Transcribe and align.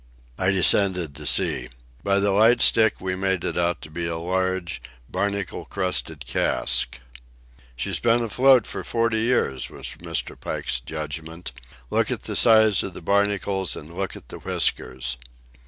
I 0.35 0.49
descended 0.49 1.13
to 1.13 1.27
see. 1.27 1.69
By 2.03 2.17
the 2.17 2.31
light 2.31 2.59
stick 2.61 2.99
we 2.99 3.15
made 3.15 3.43
it 3.43 3.55
out 3.55 3.83
to 3.83 3.91
be 3.91 4.07
a 4.07 4.17
large, 4.17 4.81
barnacle 5.07 5.63
crusted 5.65 6.25
cask. 6.25 6.99
"She's 7.75 7.99
been 7.99 8.23
afloat 8.23 8.65
for 8.65 8.83
forty 8.83 9.19
years," 9.19 9.69
was 9.69 9.85
Mr. 9.99 10.35
Pike's 10.39 10.79
judgment. 10.79 11.51
"Look 11.91 12.09
at 12.09 12.23
the 12.23 12.35
size 12.35 12.81
of 12.81 12.95
the 12.95 13.01
barnacles, 13.01 13.75
and 13.75 13.93
look 13.93 14.15
at 14.15 14.29
the 14.29 14.39
whiskers." 14.39 15.17